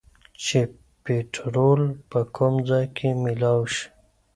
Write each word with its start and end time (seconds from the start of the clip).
چې 0.43 0.59
پيټرول 1.03 1.81
به 2.09 2.21
کوم 2.35 2.53
ځايې 2.69 3.09
مېلاؤ 3.23 3.61
شي 3.73 3.85